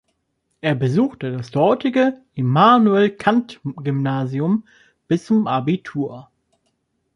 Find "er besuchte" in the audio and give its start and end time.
0.61-1.31